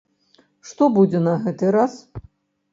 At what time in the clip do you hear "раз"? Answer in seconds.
1.79-1.93